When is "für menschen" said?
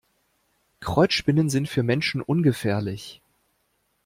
1.69-2.23